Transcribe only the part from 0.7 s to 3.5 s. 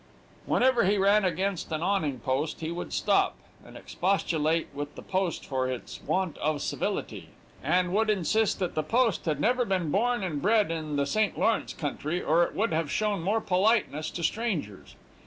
he ran against an awning post, he would stop,